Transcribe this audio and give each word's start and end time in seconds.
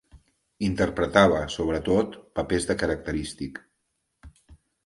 Interpretava, 0.67 1.43
sobretot, 1.57 2.17
papers 2.39 2.67
de 2.71 2.79
característic. 2.85 3.63